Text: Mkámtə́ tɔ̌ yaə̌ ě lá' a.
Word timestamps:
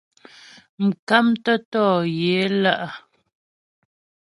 Mkámtə́ 0.83 1.57
tɔ̌ 1.71 1.87
yaə̌ 2.17 2.45
ě 2.45 2.57
lá' 2.63 2.79
a. 2.85 2.87